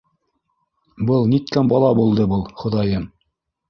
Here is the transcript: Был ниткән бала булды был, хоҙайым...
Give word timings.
Был 1.11 1.29
ниткән 1.35 1.71
бала 1.77 1.95
булды 2.03 2.29
был, 2.35 2.47
хоҙайым... 2.65 3.11